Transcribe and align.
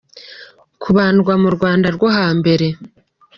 Kubandwa 0.83 1.33
mu 1.43 1.49
Rwanda 1.55 1.87
rwo 1.95 2.07
ha 2.15 2.27
mbere. 2.39 2.67